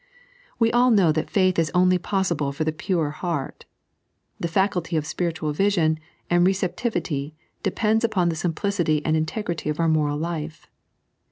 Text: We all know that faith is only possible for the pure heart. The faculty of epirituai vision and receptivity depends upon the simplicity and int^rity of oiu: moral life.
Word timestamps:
We 0.57 0.71
all 0.71 0.89
know 0.89 1.11
that 1.11 1.29
faith 1.29 1.59
is 1.59 1.69
only 1.75 1.99
possible 1.99 2.51
for 2.51 2.63
the 2.63 2.71
pure 2.71 3.11
heart. 3.11 3.65
The 4.39 4.47
faculty 4.47 4.97
of 4.97 5.03
epirituai 5.03 5.53
vision 5.53 5.99
and 6.27 6.43
receptivity 6.43 7.35
depends 7.61 8.03
upon 8.03 8.29
the 8.29 8.35
simplicity 8.35 9.05
and 9.05 9.15
int^rity 9.15 9.69
of 9.69 9.77
oiu: 9.77 9.91
moral 9.91 10.17
life. 10.17 10.65